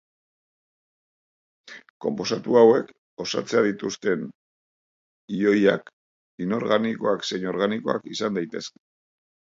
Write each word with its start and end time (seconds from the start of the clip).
Konposatu 2.05 2.57
hauek 2.61 2.89
osatzen 3.25 3.67
dituzten 3.67 4.25
ioiak 5.41 5.93
inorganikoak 6.47 7.31
zein 7.33 7.49
organikoak 7.55 8.09
izan 8.17 8.41
daitezke. 8.41 8.83